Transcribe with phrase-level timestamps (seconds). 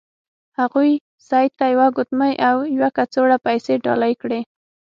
[0.59, 0.91] هغوی
[1.27, 4.41] سید ته یوه ګوتمۍ او یوه کڅوړه پیسې ډالۍ کړې.